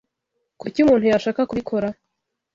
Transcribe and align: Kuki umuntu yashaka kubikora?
Kuki 0.59 0.77
umuntu 0.83 1.05
yashaka 1.11 1.41
kubikora? 1.49 1.87